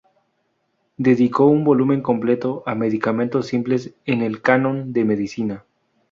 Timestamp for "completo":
2.01-2.63